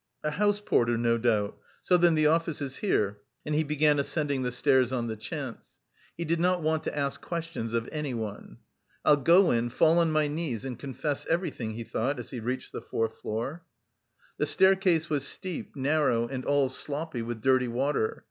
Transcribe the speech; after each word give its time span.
"A 0.23 0.31
house 0.31 0.59
porter, 0.59 0.97
no 0.97 1.19
doubt; 1.19 1.59
so 1.83 1.95
then, 1.95 2.15
the 2.15 2.25
office 2.25 2.59
is 2.59 2.77
here," 2.77 3.19
and 3.45 3.53
he 3.53 3.63
began 3.63 3.99
ascending 3.99 4.41
the 4.41 4.51
stairs 4.51 4.91
on 4.91 5.05
the 5.05 5.15
chance. 5.15 5.77
He 6.17 6.25
did 6.25 6.39
not 6.39 6.59
want 6.63 6.83
to 6.85 6.97
ask 6.97 7.21
questions 7.21 7.75
of 7.75 7.87
anyone. 7.91 8.57
"I'll 9.05 9.15
go 9.17 9.51
in, 9.51 9.69
fall 9.69 9.99
on 9.99 10.11
my 10.11 10.27
knees, 10.27 10.65
and 10.65 10.79
confess 10.79 11.27
everything..." 11.27 11.75
he 11.75 11.83
thought, 11.83 12.17
as 12.17 12.31
he 12.31 12.39
reached 12.39 12.71
the 12.71 12.81
fourth 12.81 13.19
floor. 13.19 13.63
The 14.39 14.47
staircase 14.47 15.07
was 15.07 15.27
steep, 15.27 15.75
narrow 15.75 16.27
and 16.27 16.45
all 16.45 16.69
sloppy 16.69 17.21
with 17.21 17.39
dirty 17.41 17.67
water. 17.67 18.19